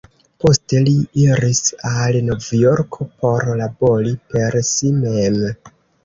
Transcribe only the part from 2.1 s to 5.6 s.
Novjorko por labori per si mem.